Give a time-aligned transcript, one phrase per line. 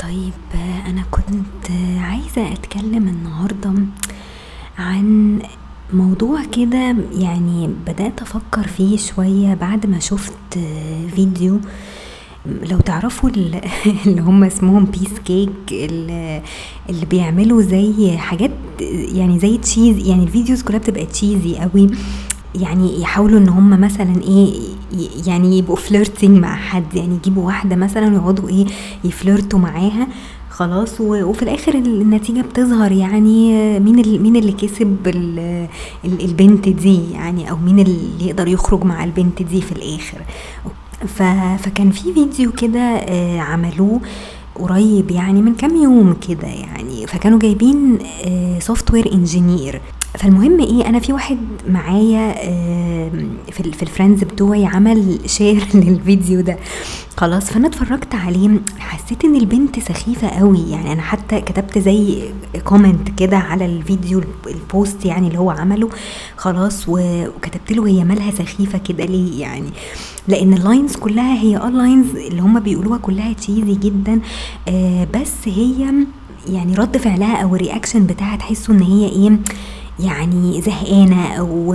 [0.00, 0.32] طيب
[0.86, 1.70] أنا كنت
[2.00, 3.72] عايزة أتكلم النهاردة
[4.78, 5.38] عن
[5.92, 10.58] موضوع كده يعني بدأت أفكر فيه شوية بعد ما شفت
[11.14, 11.60] فيديو.
[12.70, 13.60] لو تعرفوا ال-
[14.06, 18.50] اللي هم اسمهم بيس كيك اللي بيعملوا زي حاجات
[19.12, 21.86] يعني زي cheese يعني ال videos كلها بتبقى cheesy قوي.
[22.60, 24.52] يعني يحاولوا إن هم مثلا إيه
[25.26, 28.66] يعني يبقوا flirting مع حد يعني يجيبوا واحدة مثلا ويقعدوا إيه
[29.04, 30.08] ي flirt وا معاها
[30.50, 35.68] خلاص وفي الآخر ال- النتيجة بتظهر يعني مين مين اللي كسب ال-
[36.04, 40.18] ال- البنت دي يعني أو مين اللي يقدر يخرج مع البنت دي في الآخر.
[41.58, 44.00] فكان في فيديو كده آه، عملوه
[44.54, 47.98] قريب يعني من كام يوم كده يعني فكانوا جايبين
[48.60, 49.80] software engineer
[50.14, 52.34] فالمهم إيه أنا في واحد معايا
[53.50, 56.56] في في ال friends بتوعي عمل share للفيديو ده.
[57.16, 60.70] خلاص فأنا اتفرجت عليه حسيت إن البنت سخيفة قوي.
[60.70, 62.22] يعني أنا حتى كتبت زي
[62.64, 65.88] comment كده على الفيديو ال post يعني اللي هو عمله.
[66.36, 69.70] خلاص وكتبت له هي مالها سخيفة كده ليه يعني.
[70.28, 74.20] لأن ال lines كلها هي آه lines اللي هم بيقولوها كلها cheesy جدا.
[74.68, 75.92] آه بس هي
[76.48, 79.38] يعني رد فعلها أو ال reaction بتاعها تحسوا إن هي إيه
[80.00, 81.74] يعني زهقانة أو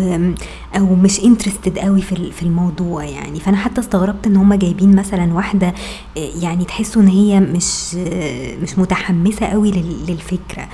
[0.78, 3.40] أو مش interested قوي في في الموضوع يعني.
[3.40, 5.74] فأنا حتى استغربت إن هم جايبين مثلا واحدة
[6.16, 7.96] يعني تحسوا إن هي مش
[8.64, 10.68] مش متحمسة قوي لل- للفكرة.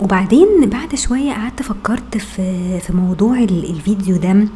[0.00, 4.48] وبعدين بعد شوية قعدت فكرت في في موضوع ال- الفيديو ده.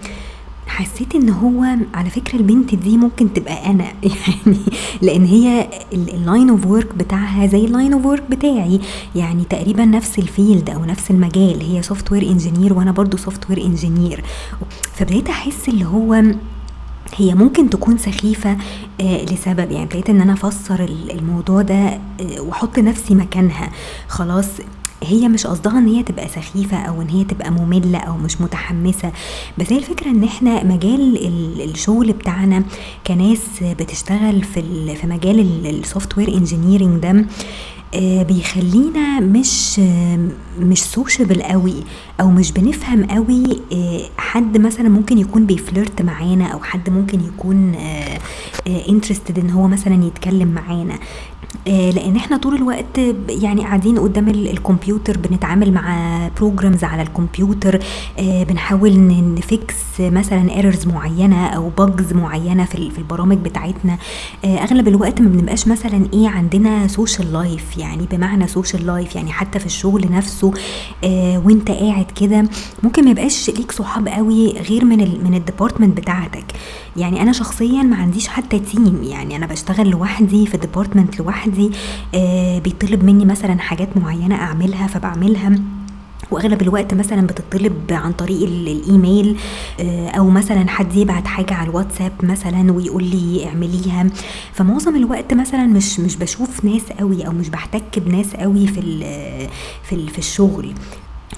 [0.66, 4.58] حسيت إن هو على فكرة البنت دي ممكن تبقى أنا يعني
[5.02, 8.80] لأن هي ال line of work بتاعها زي ال line of work بتاعي.
[9.14, 11.60] يعني تقريبا نفس ال field أو نفس المجال.
[11.60, 14.24] هي software engineer وأنا برضو software engineer
[14.94, 16.22] فبديت أحس اللي هو
[17.16, 18.56] هي ممكن تكون سخيفة
[19.00, 19.70] آه لسبب.
[19.70, 22.00] يعني ابتديت إن أنا أفسر ال- الموضوع ده آه
[22.40, 23.70] وأحط نفسي مكانها.
[24.08, 24.46] خلاص
[25.06, 29.12] هي مش قصدها إن هي تبقى سخيفة أو إن هي تبقى مملة أو مش متحمسة
[29.58, 32.64] بس هي الفكرة إن إحنا مجال ال- الشغل بتاعنا
[33.06, 37.26] كناس بتشتغل في في مجال ال software engineering ده
[37.94, 40.28] آه، بيخلينا مش آه،
[40.58, 41.74] مش sociable قوي
[42.20, 47.20] أو مش بنفهم قوي آه، حد مثلا ممكن يكون بي flirt معانا أو حد ممكن
[47.20, 47.74] يكون
[48.88, 50.94] interested إن هو مثلا يتكلم معانا.
[50.94, 50.98] آه،
[51.66, 52.98] لأن إحنا طول الوقت
[53.28, 57.78] يعني قاعدين قدام ال- الكمبيوتر بنتعامل مع programs على الكمبيوتر
[58.18, 63.98] آه، بنحاول ن fix مثلا errors معينة أو bugs معينة في ال- في البرامج بتاعتنا.
[64.44, 69.32] آه، أغلب الوقت ما بنبقاش مثلا إيه عندنا social life يعني بمعنى social life يعني
[69.32, 70.52] حتى في الشغل نفسه
[71.04, 72.44] آه، وإنت قاعد كده.
[72.82, 76.44] ممكن ما يبقاش ليك صحاب قوي غير من من ال department بتاعتك.
[76.96, 81.70] يعني أنا شخصيا ما عنديش حتى team يعني أنا بشتغل لوحدي في department لوحدي
[82.14, 85.54] آه بيطلب مني مثلا حاجات معينة أعملها فبعملها.
[86.30, 89.36] وأغلب الوقت مثلا بتطلب عن طريق ال- الإيميل
[89.80, 94.06] آه، أو مثلا حد يبعت حاجة على الواتساب مثلا ويقول لي اعمليها.
[94.52, 99.48] فمعظم الوقت مثلا مش مش بشوف ناس قوي أو مش بحتك بناس قوي في ال-
[99.82, 100.72] في ال- في الشغل.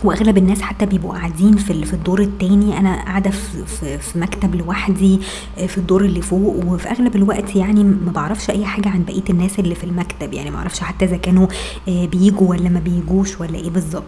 [0.04, 2.78] وأغلب الناس حتى بيبقوا قاعدين في في الدور التاني.
[2.78, 5.20] أنا قاعدة في, في, في مكتب لوحدي
[5.58, 9.24] آه، في الدور اللي فوق وفي أغلب الوقت يعني ما بعرفش أي حاجة عن بقية
[9.30, 10.32] الناس اللي في المكتب.
[10.32, 11.46] يعني ما أعرفش حتى إذا كانوا
[11.88, 14.04] آه، بيجوا ولا ما بيجوش ولا إيه بالظبط.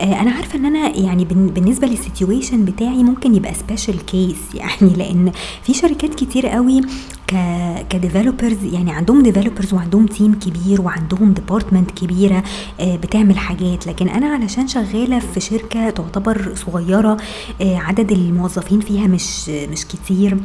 [0.00, 4.94] آه، أنا عارفة إن أنا يعني بالنسبة لل situation بتاعي ممكن يبقى special case يعني
[4.96, 5.32] لأن
[5.62, 6.80] في شركات كتير قوي
[7.26, 7.34] ك
[7.90, 12.42] ك developers يعني عندهم developers وعندهم team كبير وعندهم department كبيرة
[12.80, 13.86] آه، بتعمل حاجات.
[13.86, 17.16] لكن أنا علشان شغالة في شركة تعتبر صغيرة
[17.60, 20.36] آه، عدد الموظفين فيها مش مش كتير.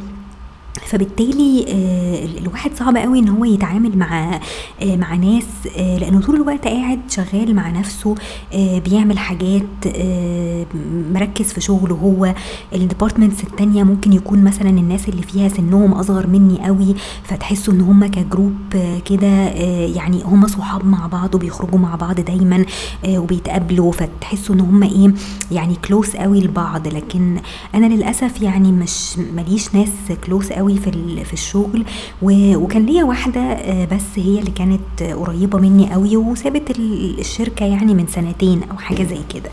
[0.86, 4.40] فبالتالي آه، ال- الواحد صعب قوي إن هو يتعامل مع
[4.82, 5.44] آه، مع ناس
[5.78, 8.14] آه، لأنه طول الوقت قاعد شغال مع نفسه
[8.54, 9.62] بيعمل حاجات
[11.12, 12.34] مركز في شغله هو.
[12.74, 16.94] ال departments التانية ممكن يكون مثلا الناس اللي فيها سنهم أصغر مني قوي
[17.24, 18.54] فتحسوا إن هم ك group
[19.04, 19.26] كده
[19.84, 22.64] يعني هم صحاب مع بعض وبيخرجوا مع بعض دايما
[23.08, 25.12] وبيتقابلوا فتحسوا إن هم إيه
[25.52, 26.88] يعني close قوي لبعض.
[26.88, 27.36] لكن
[27.74, 29.88] أنا للأسف يعني مش ماليش ناس
[30.26, 31.84] كلوس قوي في في الشغل.
[32.22, 37.66] وكان ليا واحدة آه، بس هي اللي كانت آه، قريبة مني قوي وسابت ال- الشركة
[37.66, 39.50] يعني من سنتين أو حاجة زي كده.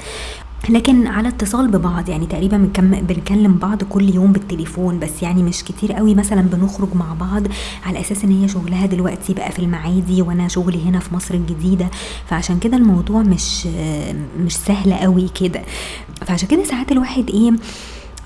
[0.69, 5.94] لكن على اتصال ببعض يعني تقريبا بنكلم بعض كل يوم بالتليفون بس يعني مش كتير
[5.94, 6.15] قوي.
[6.15, 7.44] مثلا بنخرج مع بعض
[7.86, 11.88] على أساس إن هي شغلها دلوقتي بقى في المعادي وأنا شغلي هنا في مصر الجديدة.
[12.30, 13.68] فعشان كده الموضوع مش
[14.39, 15.62] مش سهل قوي كده.
[16.25, 17.51] فعشان كده ساعات الواحد إيه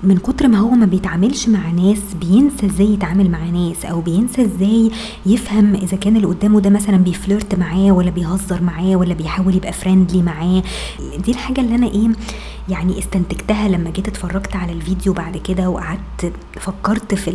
[0.04, 4.42] من كتر ما هو ما بيتعاملش مع ناس بينسى إزاي يتعامل مع ناس أو بينسى
[4.46, 4.92] إزاي
[5.26, 9.56] يفهم إذا كان اللي قدامه ده مثلا بي flirt معاه ولا بيهزر معاه ولا بيحاول
[9.56, 10.64] يبقى friendly معاه.
[11.26, 12.08] دي الحاجة اللي أنا إيه
[12.70, 17.28] يعني استنتجتها لما جيت اتفرجت على الفيديو بعد كده وقعدت فكرت في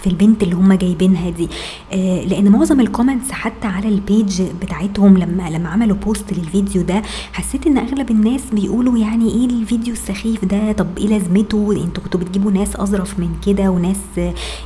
[0.00, 1.48] في البنت اللي هم جايبينها دي.
[1.92, 6.82] آه لأن معظم ال comments حتى على ال page بتاعتهم لما لما عملوا post للفيديو
[6.82, 7.02] ده
[7.32, 12.20] حسيت إن أغلب الناس بيقولوا يعني إيه الفيديو السخيف ده؟ طب إيه لازمته؟ إنتوا كنتوا
[12.20, 13.96] بتجيبوا ناس أظرف من كده وناس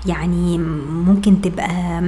[0.07, 0.59] يعني
[0.89, 2.03] ممكن تبقى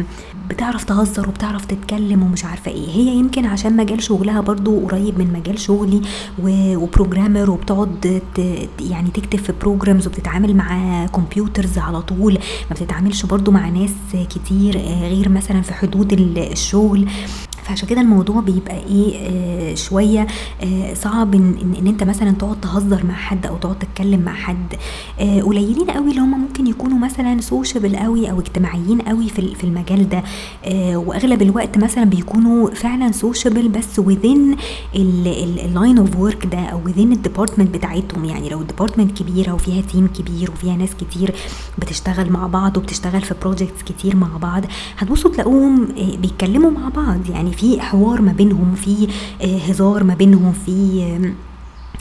[0.49, 2.89] بتعرف تهزر وبتعرف تتكلم ومش عارفة إيه.
[2.89, 6.03] هي يمكن عشان مجال شغلها برضو قريب من مجال شغلي
[6.43, 8.23] و programmer وبتقعد
[8.81, 12.33] يعني تكتب في programs وبتتعامل مع computers على طول.
[12.71, 13.91] ما بتتعاملش برضو مع ناس
[14.31, 17.09] كتير غير مثلا في حدود الشغل.
[17.65, 20.27] فعشان كده الموضوع بيبقى إيه آه شوية
[20.63, 24.33] آه صعب إن, إن, إن أنت مثلا تقعد تهزر مع حد أو تقعد تتكلم مع
[24.35, 24.75] حد.
[25.21, 29.65] آه قليلين قوي اللي هم ممكن يكونوا مثلا sociable قوي أو اجتماعيين قوي في في
[29.65, 30.23] المجال ده.
[30.65, 34.57] آه وأغلب الوقت مثلا بيكونوا فعلا sociable بس within
[34.97, 38.25] ال line of work ده أو within ال department بتاعتهم.
[38.25, 41.35] يعني لو ال department كبيرة وفيها team كبير وفيها ناس كتير
[41.79, 44.63] بتشتغل مع بعض وبتشتغل في projects كتير مع بعض
[44.99, 47.31] هتبصوا تلاقوهم آه بيتكلموا مع بعض.
[47.31, 49.09] يعني في حوار ما بينهم في
[49.43, 51.03] آه، هزار ما بينهم في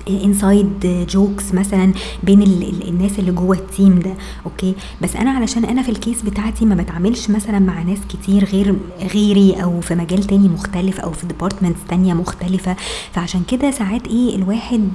[0.09, 1.93] inside jokes مثلا
[2.23, 2.41] بين
[2.87, 4.13] الناس اللي جوه ال team ده
[4.45, 8.45] okay؟ بس أنا علشان أنا في ال case بتاعتي ما بتعاملش مثلا مع ناس كتير
[8.45, 8.75] غير
[9.13, 12.75] غيري أو في مجال تاني مختلف أو في departments تانية مختلفة.
[13.13, 14.89] فعشان كده ساعات إيه الواحد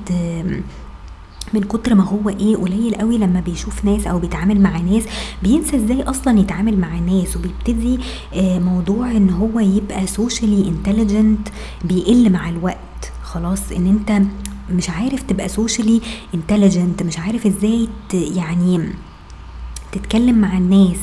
[1.55, 5.03] من كتر ما هو إيه قليل قوي لما بيشوف ناس أو بيتعامل مع ناس
[5.43, 7.99] بينسى إزاي أصلا يتعامل مع الناس وبيبتدي
[8.35, 11.49] آه، موضوع إن هو يبقى socially intelligent
[11.85, 12.77] بيقل مع الوقت.
[13.23, 14.23] خلاص إن أنت
[14.71, 16.01] مش عارف تبقى socially
[16.35, 18.89] intelligent مش عارف إزاي يعني
[19.93, 20.99] تتكلم مع الناس.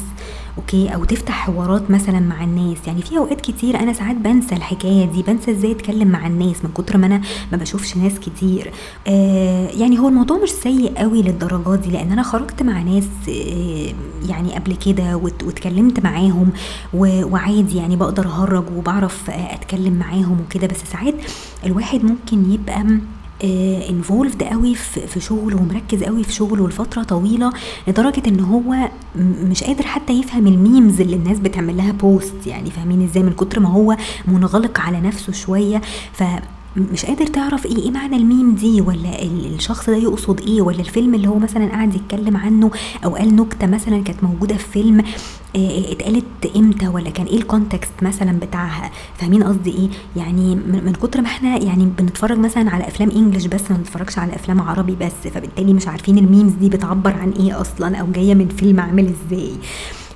[0.57, 2.77] okay؟ أو تفتح حوارات مثلا مع الناس.
[2.87, 6.71] يعني في أوقات كتير أنا ساعات بنسى الحكاية دي بنسى إزاي أتكلم مع الناس من
[6.71, 7.21] كتر ما أنا
[7.51, 8.71] ما بشوفش ناس كتير.
[9.07, 13.93] آه يعني هو الموضوع مش سيء قوي للدرجات دي لأن أنا خرجت مع ناس آه
[14.29, 16.49] يعني قبل كده واتكلمت معاهم
[16.93, 20.67] وعادي يعني بقدر أهرج وبعرف أتكلم معاهم وكده.
[20.67, 21.15] بس ساعات
[21.65, 22.85] الواحد ممكن يبقى
[23.89, 27.51] involved قوي في شغله ومركز قوي في شغله لفترة طويلة
[27.87, 32.71] لدرجة إن هو مش قادر حتى يفهم ال memes اللي الناس بتعمل لها post يعني
[32.71, 33.97] فاهمين إزاي من كتر ما هو
[34.27, 35.81] منغلق على نفسه شوية.
[36.13, 36.23] ف
[36.77, 41.15] مش قادر تعرف إيه إيه معنى الميم دي؟ ولا الشخص ده يقصد إيه؟ ولا الفيلم
[41.15, 42.71] اللي هو مثلا قاعد يتكلم عنه
[43.05, 44.99] أو قال نكتة مثلا كانت موجودة في فيلم
[45.55, 46.25] آه، اتقالت
[46.55, 51.27] إمتى؟ ولا كان إيه ال context مثلا بتاعها؟ فاهمين قصدي إيه؟ يعني من كتر ما
[51.27, 55.73] إحنا يعني بنتفرج مثلا على أفلام English بس ما بنتفرجش على أفلام عربي بس فبالتالي
[55.73, 59.51] مش عارفين ال memes دي بتعبر عن إيه أصلا أو جاية من فيلم عامل إزاي.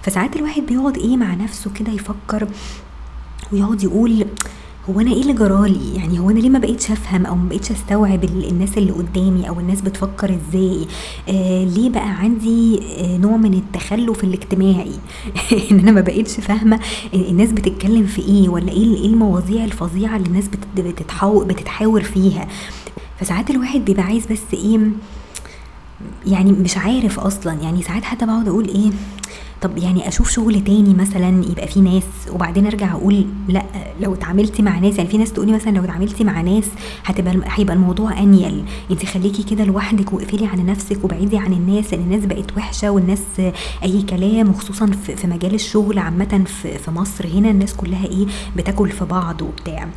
[0.02, 2.48] فساعات الواحد بيقعد إيه مع نفسه كده يفكر
[3.52, 4.26] ويقعد يقول
[4.90, 7.72] هو أنا إيه اللي جرالي؟ يعني هو أنا ليه ما بقيتش أفهم أو ما بقيتش
[7.72, 10.88] أستوعب الناس اللي قدامي أو الناس بتفكر إزاي؟
[11.30, 14.92] آه ليه بقى عندي آه نوع من التخلف الاجتماعي؟
[15.72, 16.80] إن أنا ما بقيتش فاهمة
[17.14, 22.48] الناس بتتكلم في إيه ولا إيه إيه المواضيع الفظيعة اللي الناس بتتحاور فيها؟
[23.20, 24.80] فساعات الواحد بيبقى عايز بس إيه
[26.28, 27.54] يعني مش عارف أصلا.
[27.54, 28.92] يعني ساعات حتى بقعد أقول إيه
[29.62, 33.64] طب يعني أشوف شغل تاني مثلا يبقى فيه ناس وبعدين أرجع أقول لأ
[34.02, 36.64] لو اتعاملتي مع ناس يعني في ناس تقولي مثلا لو اتعاملتي مع ناس
[37.06, 38.64] هتبقى هيبقى الموضوع أنيل.
[38.92, 43.22] انت خليكي كده لوحدك واقفلي على نفسك وبعيدي عن الناس لأن الناس بقت وحشة والناس
[43.84, 44.86] أي كلام وخصوصا
[45.18, 46.44] في مجال الشغل عامه
[46.84, 48.26] في مصر هنا الناس كلها إيه
[48.56, 49.88] بتاكل في بعض وبتاع.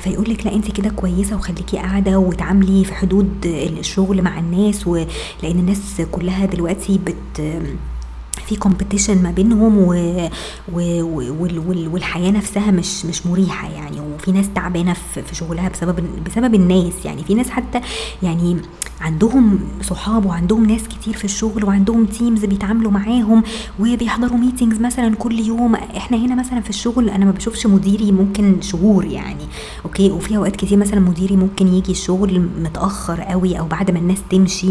[0.00, 5.06] فيقول لك لا انت كده كويسة وخليكي قاعدة وتعاملي في حدود الشغل مع الناس ولان
[5.44, 7.42] الناس كلها دلوقتي بت
[8.46, 9.92] في كومبيتيشن ما بينهم و...
[10.72, 11.02] و...
[11.02, 11.90] و...
[11.92, 14.92] والحياة نفسها مش مش مريحة يعني وفي ناس تعبانة
[15.28, 17.80] في شغلها بسبب بسبب الناس يعني في ناس حتى
[18.22, 18.56] يعني
[19.04, 23.42] عندهم صحاب وعندهم ناس كتير في الشغل وعندهم teams بيتعاملوا معاهم
[23.80, 25.74] وبيحضروا meetings مثلا كل يوم.
[25.74, 29.44] إحنا هنا مثلا في الشغل أنا ما بشوفش مديري ممكن شهور يعني
[29.84, 34.18] okay؟ وفي أوقات كتير مثلا مديري ممكن يجي الشغل متأخر قوي أو بعد ما الناس
[34.30, 34.70] تمشي.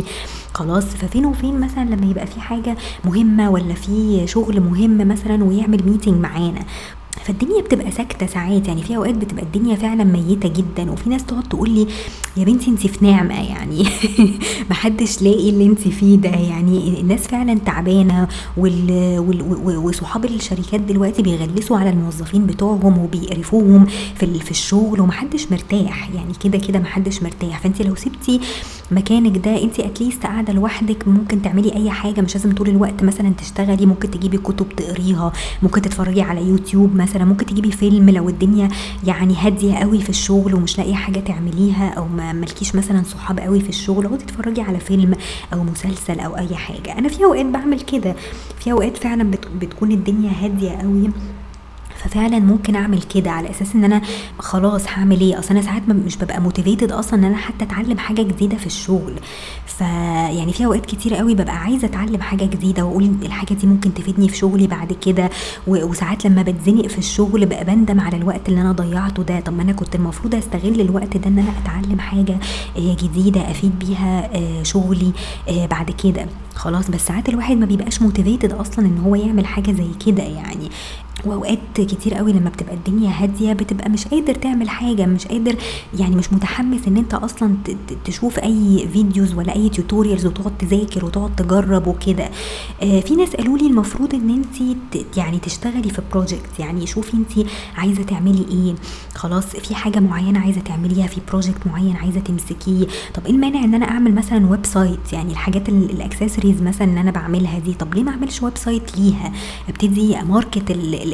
[0.54, 5.84] خلاص ففين وفين مثلا لما يبقى في حاجة مهمة ولا في شغل مهم مثلا ويعمل
[5.86, 6.66] meeting معانا.
[7.26, 11.44] فالدنيا بتبقى ساكتة ساعات يعني في أوقات بتبقى الدنيا فعلا ميتة جدا وفي ناس تقعد
[11.44, 11.88] تقول لي
[12.38, 13.86] يا بنتي انت في نعمة يعني
[14.70, 18.28] محدش لاقي اللي انت فيه ده يعني الناس فعلا تعبانة
[19.78, 26.58] وصحاب الشركات دلوقتي بيغلسوا على الموظفين بتوعهم وبيقرفوهم في في الشغل ومحدش مرتاح يعني كده
[26.58, 27.60] كده محدش مرتاح.
[27.60, 28.40] فانت لو سبتي
[28.92, 33.34] مكانك ده انت اتليست قاعدة لوحدك ممكن تعملي أي حاجة مش لازم طول الوقت مثلا
[33.38, 35.32] تشتغلي ممكن تجيبي كتب تقريها
[35.64, 38.70] ممكن تتفرجي على يوتيوب مثلا ممكن تجيبي فيلم لو الدنيا
[39.04, 43.60] يعني هادية قوي في الشغل ومش لاقية حاجة تعمليها أو ما ملكيش مثلا صحاب قوي
[43.62, 45.16] في الشغل اقعدي تتفرجي على فيلم
[45.54, 46.98] أو مسلسل أو أي حاجة.
[46.98, 48.16] أنا في أوقات بعمل كده.
[48.60, 49.32] في أوقات فعلا
[49.62, 51.10] بتكون الدنيا هادية قوي
[52.04, 54.02] ففعلا ممكن أعمل كده على أساس إن أنا
[54.40, 58.22] خلاص هعمل إيه؟ أصل أنا ساعات مش ببقى motivated أصلا إن أنا حتى أتعلم حاجة
[58.22, 59.14] جديدة في الشغل.
[59.66, 64.30] فيعني في أوقات كتير قوي ببقى عايزة أتعلم حاجة جديدة وأقول الحاجة دي ممكن تفيدني
[64.30, 65.30] في شغلي بعد كده.
[65.68, 69.40] وساعات لما بتزنق في الشغل بقى بندم على الوقت اللي أنا ضيعته ده.
[69.40, 72.38] طب ما أنا كنت المفروض أستغل الوقت ده إن أنا أتعلم حاجة
[72.78, 75.12] آه، جديدة أفيد بيها آه، شغلي
[75.50, 76.26] آه، بعد كده.
[76.56, 80.70] خلاص بس ساعات الواحد ما بيبقاش motivated أصلا إن هو يعمل حاجة زي كده يعني.
[81.26, 85.56] واوقات كتير قوي لما بتبقى الدنيا هادية بتبقى مش قادر تعمل حاجة مش قادر
[86.00, 87.56] يعني مش متحمس إن أنت أصلا
[88.06, 92.30] تشوف أي videos ولا أي tutorials وتقعد تذاكر وتقعد تجرب وكده.
[92.82, 94.76] آه في ناس قالوا لي المفروض إن أنت
[95.18, 98.76] يعني تشتغلي في project يعني شوفي أنت عايزة تعملي إيه.
[99.16, 102.88] خلاص في حاجة معينة عايزة تعمليها في project معين عايزة تمسكيه.
[103.14, 107.60] طب إيه المانع إن أنا أعمل مثلا website يعني الحاجات الاكسسوارز مثلا إن أنا بعملها
[107.60, 107.74] دي.
[107.74, 109.32] طب ليه ما أعملش website ليها؟
[109.70, 110.72] أبتدي أ market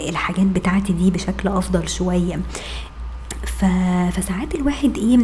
[0.10, 2.40] الحاجات بتاعتي دي بشكل أفضل شوية.
[4.12, 5.18] فساعات الواحد إيه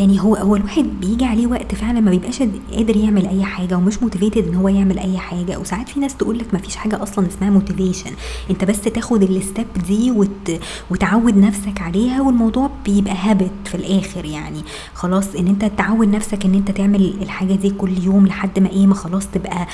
[0.00, 2.42] يعني هو هو الواحد بيجي عليه وقت فعلا ما بيبقاش
[2.72, 5.58] قادر يعمل أي حاجة ومش motivated إن هو يعمل أي حاجة.
[5.58, 8.10] وساعات في ناس تقول لك ما فيش حاجة أصلا اسمها motivation
[8.50, 14.24] أنت بس تاخد ال step دي وت وتعود نفسك عليها والموضوع بيبقى habit في الآخر
[14.24, 14.60] يعني.
[14.94, 18.86] خلاص إن أنت تعود نفسك إن أنت تعمل الحاجة دي كل يوم لحد ما إيه
[18.86, 19.66] ما خلاص تبقى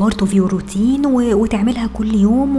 [0.00, 2.56] part of your routine وتعملها كل يوم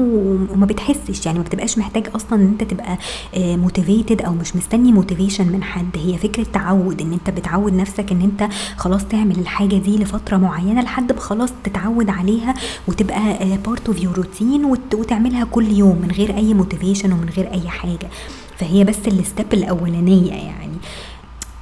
[0.54, 2.98] وما بتحسش يعني ما بتبقاش محتاج أصلا إن أنت تبقى
[3.38, 5.90] motivated أو مش مستني motivation من حد.
[5.96, 7.02] هي فكرة تعود.
[7.08, 11.50] إن أنت بتعود نفسك إن أنت خلاص تعمل الحاجة دي لفترة معينة لحد ما خلاص
[11.64, 12.54] تتعود عليها
[12.88, 17.70] وتبقى part of your routine وتعملها كل يوم من غير أي motivation ومن غير أي
[17.70, 18.10] حاجة.
[18.58, 20.78] فهي بس ال step الأولانية يعني.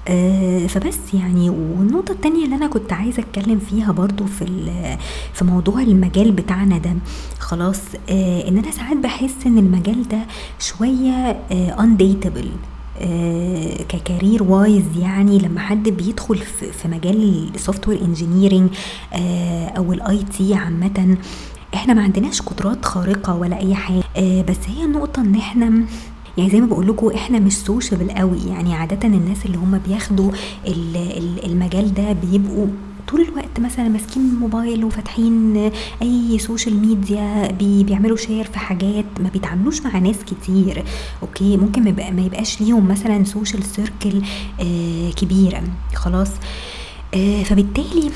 [0.08, 1.50] آه فبس يعني.
[1.50, 4.46] والنقطة التانية اللي أنا كنت عايزة أتكلم فيها برضو في
[5.34, 6.94] في موضوع المجال بتاعنا ده.
[7.40, 10.20] خلاص آه إن أنا ساعات بحس إن المجال ده
[10.60, 11.40] شوية
[11.78, 12.48] undateable.
[12.48, 12.75] آه،
[13.90, 16.38] ك career wise يعني لما حد بيدخل
[16.82, 18.70] في مجال ال software engineering
[19.78, 21.18] أو ال IT عامة
[21.74, 24.04] إحنا ما عندناش قدرات خارقة ولا أي حاجة.
[24.18, 25.86] آه، بس هي النقطة إن إحنا
[26.38, 28.40] يعني زي ما بقول لكم إحنا مش sociable قوي.
[28.50, 30.32] يعني عادة الناس اللي هم بياخدوا
[31.46, 32.68] المجال ده بيبقوا
[33.08, 35.58] طول الوقت مثلا ماسكين الموبايل وفاتحين
[36.02, 40.84] أي social media بي بيعملوا share في حاجات ما بيتعاملوش مع ناس كتير.
[41.22, 41.84] okay ممكن
[42.16, 44.22] ما يبقاش ليهم مثلا social circle
[44.60, 45.64] آه كبيرة.
[45.96, 46.30] خلاص.
[47.14, 48.12] آه فبالتالي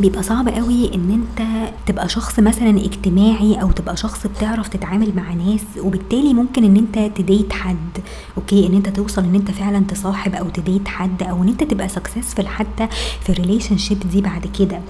[0.00, 1.48] بيبقى صعب قوي إن أنت
[1.86, 7.16] تبقى شخص مثلا اجتماعي أو تبقى شخص بتعرف تتعامل مع ناس وبالتالي ممكن إن أنت
[7.18, 7.98] ت date حد
[8.36, 11.64] okay؟ إن أنت توصل إن أنت فعلا تصاحب أو ت date حد أو إن أنت
[11.64, 12.88] تبقى successful حتى
[13.20, 14.80] في ال relationship دي بعد كده.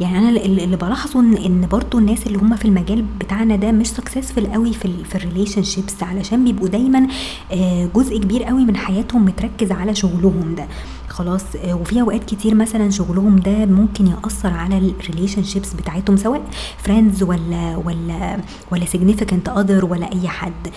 [0.00, 3.86] يعني أنا اللي بلاحظه ان إن برضو الناس اللي هم في المجال بتاعنا ده مش
[3.86, 7.06] successful قوي في في ال relationships علشان بيبقوا دايما
[7.52, 10.66] آه، جزء كبير قوي من حياتهم متركز على شغلهم ده.
[11.08, 16.42] خلاص آه، وفي أوقات كتير مثلا شغلهم ده ممكن يأثر على ال relationships بتاعتهم سواء
[16.78, 18.36] friends ولا ولا
[18.72, 20.68] ولا significant other ولا أي حد.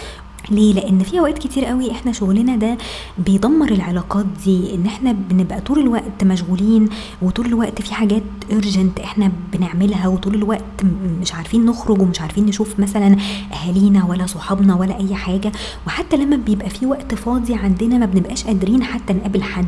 [0.50, 2.77] ليه؟ لأن في أوقات كتير قوي إحنا شغلنا ده
[3.17, 6.89] بيدمر العلاقات دي إن إحنا بنبقى طول الوقت مشغولين
[7.21, 10.83] وطول الوقت في حاجات urgent إحنا بنعملها وطول الوقت
[11.21, 13.15] مش عارفين نخرج ومش عارفين نشوف مثلا
[13.53, 15.51] أهالينا ولا صحابنا ولا أي حاجة.
[15.88, 19.65] وحتى لما بيبقى في وقت فاضي عندنا ما بنبقاش قادرين حتى نقابل حد.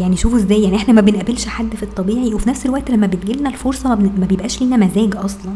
[0.00, 3.48] يعني شوفوا إزاي يعني إحنا ما بنقابلش حد في الطبيعي وفي نفس الوقت لما بتجيلنا
[3.48, 5.52] الفرصة ما بيبقاش لينا مزاج أصلا.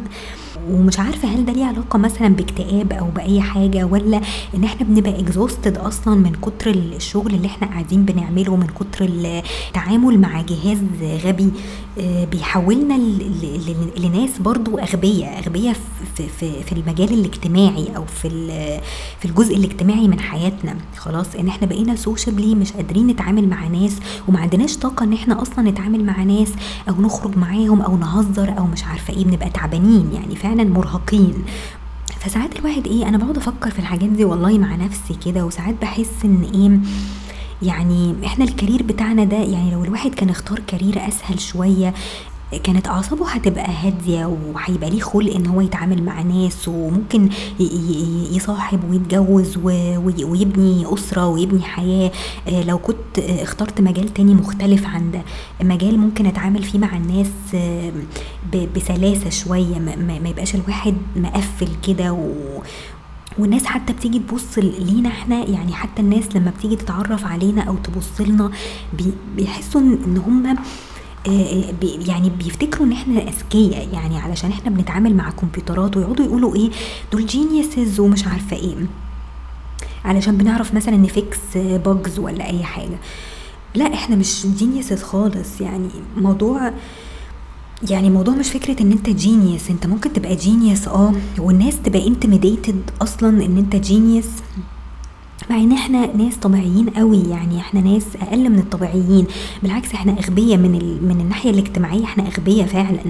[0.71, 4.21] ومش عارفة هل ده ليه علاقة مثلا باكتئاب أو بأي حاجة ولا
[4.55, 10.19] إن إحنا بنبقى اكزوستد أصلا من كتر الشغل اللي إحنا قاعدين بنعمله من كتر التعامل
[10.21, 10.79] مع جهاز
[11.25, 11.45] غبي.
[11.45, 11.92] آه،
[12.31, 12.95] بيحولنا
[13.97, 15.77] لناس برضو أغبياء أغبياء
[16.17, 18.29] في, في, في المجال الاجتماعي أو في
[19.21, 20.77] في الجزء الاجتماعي من حياتنا.
[20.97, 23.97] خلاص إن إحنا بقينا سوشيبلي مش قادرين نتعامل مع ناس
[24.29, 26.49] وما عندناش طاقة إن إحنا أصلا نتعامل مع ناس
[26.89, 31.35] أو نخرج معاهم أو نهزر أو مش عارفة إيه بنبقى تعبانين يعني فعلا مرهقين.
[32.21, 36.11] فساعات الواحد إيه أنا بقعد أفكر في الحاجات دي والله مع نفسي كده وساعات بحس
[36.25, 36.79] إن إيه
[37.63, 41.95] يعني إحنا الكارير بتاعنا ده يعني لو الواحد كان اختار كارير أسهل شوية
[42.65, 47.29] كانت أعصابه هتبقى هادية وهيبقى ليه خلق إن هو يتعامل مع ناس وممكن
[48.33, 49.57] يصاحب ويتجوز
[50.25, 52.11] ويبني أسرة ويبني حياة.
[52.49, 55.23] آه، لو كنت اخترت مجال تاني مختلف عن ده
[55.63, 57.93] مجال ممكن أتعامل فيه مع الناس آه،
[58.77, 59.79] بسلاسة شوية
[60.23, 62.29] ما يبقاش الواحد مقفل كده
[63.39, 68.21] والناس حتى بتيجي تبص لينا إحنا يعني حتى الناس لما بتيجي تتعرف علينا أو تبص
[68.21, 68.51] لنا
[69.37, 75.31] بيحسوا ان هم آه، آه، يعني بيفتكروا إن إحنا أذكياء يعني علشان إحنا بنتعامل مع
[75.31, 76.71] كمبيوترات ويقعدوا يقولوا إيه
[77.13, 78.75] دول geniuses ومش عارفة إيه.
[80.05, 82.99] علشان بنعرف مثلا ن fix bugs ولا أي حاجة.
[83.75, 86.73] لا إحنا مش geniuses خالص يعني موضوع
[87.91, 92.83] يعني موضوع مش فكرة إن أنت genius أنت ممكن تبقى genius آه والناس تبقى intimidated
[93.03, 94.27] أصلا إن أنت genius
[95.51, 99.27] مع إن إحنا ناس طبيعيين قوي يعني إحنا ناس أقل من الطبيعيين.
[99.63, 101.09] بالعكس إحنا أغبياء من ال...
[101.09, 103.01] من الناحية الاجتماعية إحنا أغبياء فعلا.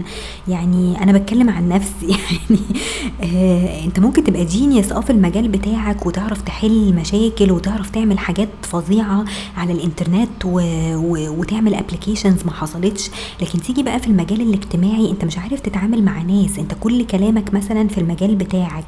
[0.49, 2.07] يعني أنا بتكلم عن نفسي.
[2.51, 2.61] يعني
[3.23, 8.49] آه أنت ممكن تبقى genius آه في المجال بتاعك وتعرف تحل مشاكل وتعرف تعمل حاجات
[8.62, 9.25] فظيعة
[9.57, 10.61] على الإنترنت و...
[10.95, 11.41] و...
[11.41, 13.11] وتعمل applications ما حصلتش.
[13.43, 16.59] لكن تيجي بقى في المجال الاجتماعي أنت مش عارف تتعامل مع ناس.
[16.59, 18.85] أنت كل كلامك مثلا في المجال بتاعك.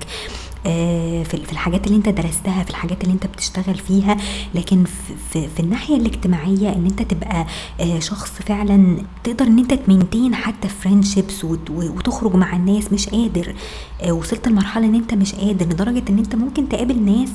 [0.64, 4.16] في الحاجات اللي انت درستها في الحاجات اللي انت بتشتغل فيها
[4.54, 4.84] لكن
[5.30, 7.46] في, في الناحية الاجتماعية ان انت تبقى
[7.80, 13.48] آه، شخص فعلا تقدر ان انت تمنتين حتى فريندشيبس وتخرج مع الناس مش قادر.
[13.48, 17.30] آه، وصلت لمرحلة إن أنت مش قادر لدرجة إن أنت ممكن تقابل ناس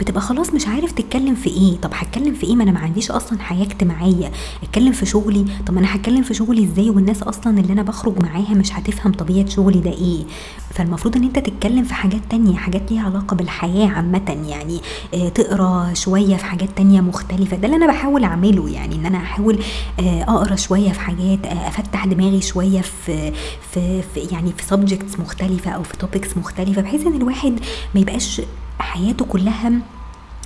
[0.00, 1.76] بتبقى خلاص مش عارف تتكلم في إيه.
[1.82, 4.30] طب هتكلم في إيه؟ ما أنا ما عنديش أصلا حياة اجتماعية.
[4.62, 5.44] أتكلم في شغلي.
[5.66, 9.46] طب أنا هتكلم في شغلي إزاي؟ والناس أصلا اللي أنا بخرج معاها مش هتفهم طبيعة
[9.48, 10.24] شغلي ده إيه.
[10.70, 14.80] فالمفروض إن أنت تتكلم في حاجات تانية حاجات ليها علاقة بالحياة عامة يعني.
[15.14, 17.56] آه تقرأ شوية في حاجات تانية مختلفة.
[17.56, 19.58] ده اللي أنا بحاول أعمله يعني إن أنا أحاول
[20.00, 23.32] آه أقرأ شوية في حاجات آه أفتح دماغي شوية في
[23.70, 27.60] في, في يعني في subjects مختلفة أو في topics مختلفة بحيث إن الواحد
[27.94, 28.40] ما يبقاش
[28.78, 29.72] حياته كلها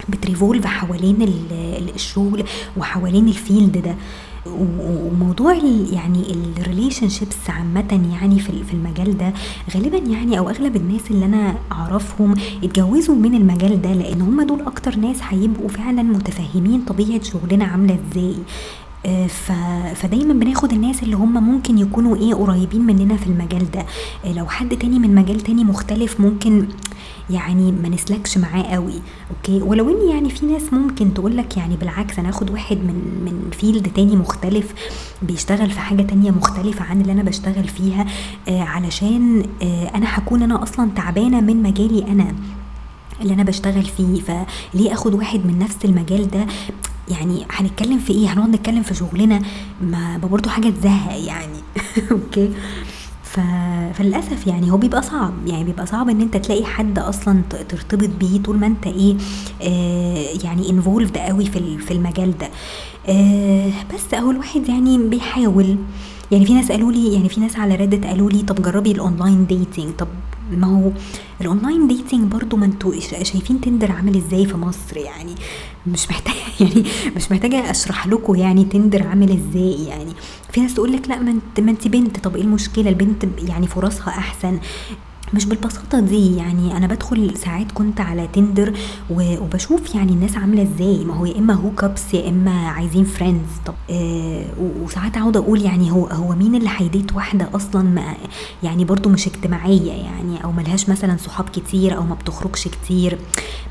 [0.09, 1.17] بت revolve حوالين
[1.95, 2.45] الشغل
[2.77, 3.95] وحوالين ال field ده.
[4.47, 5.55] وموضوع
[5.93, 9.33] يعني ال relationships عامة يعني في المجال ده
[9.75, 14.61] غالبا يعني أو أغلب الناس اللي أنا أعرفهم اتجوزوا من المجال ده لأن هم دول
[14.61, 18.35] أكتر ناس هيبقوا فعلا متفهمين طبيعة شغلنا عاملة إزاي.
[19.29, 19.53] ف...
[19.95, 23.85] فدايما بناخد الناس اللي هم ممكن يكونوا إيه قريبين مننا في المجال ده.
[24.25, 26.67] آه، لو حد تاني من مجال تاني مختلف ممكن
[27.31, 29.01] يعني ما نسلكش معاه قوي.
[29.31, 32.95] okay؟ ولو إن يعني في ناس ممكن تقول لك يعني بالعكس أنا آخد واحد من
[33.25, 34.75] من field تاني مختلف
[35.23, 38.07] بيشتغل في حاجة تانية مختلفة عن اللي أنا بشتغل فيها
[38.49, 42.35] آه علشان آه أنا هكون أنا أصلا تعبانة من مجالي أنا
[43.23, 44.21] اللي أنا بشتغل فيه.
[44.21, 46.47] فليه آخد واحد من نفس المجال ده؟
[47.09, 49.43] يعني هنتكلم في إيه؟ هنقعد نتكلم في شغلنا
[49.83, 51.59] ما برضه حاجة تزهق يعني.
[52.11, 52.51] okay؟
[53.23, 53.41] ف...
[53.95, 58.43] فللأسف يعني هو بيبقى صعب يعني بيبقى صعب إن أنت تلاقي حد أصلا ترتبط بيه
[58.43, 59.17] طول ما أنت إيه
[59.63, 62.49] آه يعني involved قوي في في المجال ده.
[63.09, 65.77] آه بس أهو الواحد يعني بيحاول.
[66.33, 69.01] يعني في ناس قالوا لي يعني في ناس على Reddit قالوا لي طب جربي ال
[69.01, 70.09] online dating طب
[70.51, 70.91] ما هو
[71.41, 75.35] ال online dating برضو ما أنتوا شايفين Tinder عامل إزاي في مصر؟ يعني
[75.87, 76.85] مش محتاجة يعني
[77.17, 80.13] مش محتاجة أشرح لكم يعني Tinder عامل إزاي يعني.
[80.53, 84.59] في ناس تقول لك لا ما انت بنت طب إيه المشكلة؟ البنت يعني فرصها أحسن.
[85.35, 88.73] مش بالبساطة دي يعني أنا بدخل ساعات كنت على تندر
[89.11, 91.05] وبشوف يعني الناس عاملة إزاي.
[91.05, 94.45] ما هو يا إما hook ups يا إما عايزين friends طب آه
[94.83, 98.15] وساعات أقعد أقول يعني هو هو مين اللي هي date واحدة أصلا ما
[98.63, 103.19] يعني برضو مش اجتماعية يعني أو ملهاش مثلا صحاب كتير أو ما بتخرجش كتير.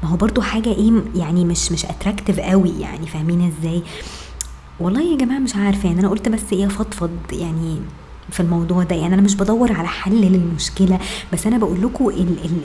[0.03, 3.83] ما هو برضو حاجة إيه يعني مش مش attractive قوي يعني فاهمين إزاي؟
[4.79, 7.79] والله يا جماعة مش عارفة يعني أنا قلت بس إيه فضفض يعني
[8.31, 8.95] في الموضوع ده.
[8.95, 10.99] يعني أنا مش بدور على حل للمشكلة
[11.33, 12.09] بس أنا بقول لكم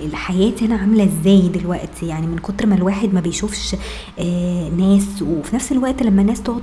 [0.04, 3.76] الحياة هنا عاملة إزاي دلوقتي؟ يعني من كتر ما الواحد ما بيشوفش
[4.18, 6.62] آه ناس وفي نفس الوقت لما الناس تقعد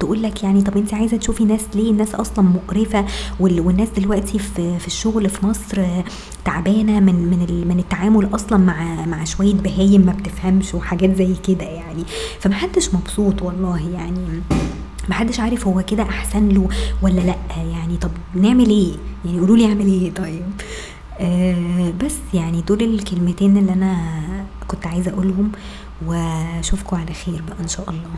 [0.00, 3.04] تقول لك يعني طب أنت عايزة تشوفي ناس ليه؟ الناس أصلا مقرفة
[3.40, 5.82] والناس دلوقتي في في الشغل في مصر
[6.44, 11.64] تعبانة من من من التعامل أصلا مع مع شوية بهايم ما بتفهمش وحاجات زي كده
[11.64, 12.04] يعني.
[12.40, 14.42] فمحدش مبسوط والله يعني.
[15.08, 16.68] محدش عارف هو كده أحسن له
[17.02, 17.36] ولا لأ.
[17.56, 18.92] يعني طب نعمل إيه؟
[19.24, 20.42] يعني قولوا لي أعمل إيه؟ طيب.
[21.20, 23.96] آه بس يعني دول الكلمتين اللي أنا
[24.68, 25.52] كنت عايزة أقولهم
[26.06, 28.10] وأشوفكم على خير بقى إن شاء الله.